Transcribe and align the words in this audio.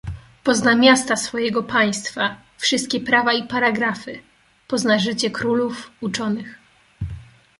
"Pozna 0.43 0.75
miasta 0.75 1.15
swojego 1.15 1.63
państwa, 1.63 2.35
wszystkie 2.57 2.99
prawa 2.99 3.33
i 3.33 3.47
paragrafy, 3.47 4.19
pozna 4.67 4.99
życie 4.99 5.31
królów, 5.31 5.91
uczonych." 6.01 6.59